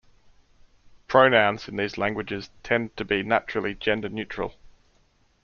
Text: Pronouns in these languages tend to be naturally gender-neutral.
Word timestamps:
Pronouns 1.07 1.67
in 1.67 1.75
these 1.75 1.95
languages 1.95 2.49
tend 2.63 2.97
to 2.97 3.05
be 3.05 3.21
naturally 3.21 3.75
gender-neutral. 3.75 4.55